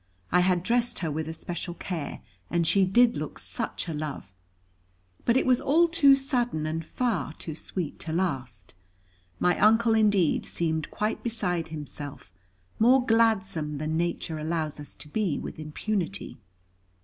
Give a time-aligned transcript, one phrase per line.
[0.31, 4.33] I had dressed her with especial care, and she did look such a love!
[5.25, 8.73] But it was all too sudden, and far too sweet to last.
[9.39, 12.33] My Uncle indeed seemed quite beside himself,
[12.79, 16.39] more gladsome than nature allows us to be with impunity.